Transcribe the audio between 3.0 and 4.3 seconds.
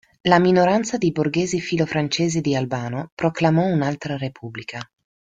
proclamò un'altra